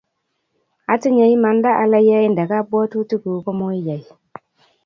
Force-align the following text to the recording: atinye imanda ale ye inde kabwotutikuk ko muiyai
atinye 0.93 1.25
imanda 1.35 1.69
ale 1.83 1.99
ye 2.09 2.17
inde 2.27 2.43
kabwotutikuk 2.49 3.35
ko 3.43 3.49
muiyai 3.57 4.05